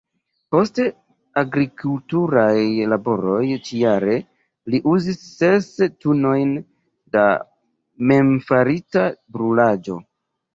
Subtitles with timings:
[0.53, 0.69] Por
[1.41, 2.63] agrikulturaj
[2.93, 4.15] laboroj ĉi-jare
[4.75, 5.69] li uzis ses
[6.07, 6.55] tunojn
[7.19, 7.27] da
[8.15, 9.05] memfarita
[9.37, 10.01] brulaĵo.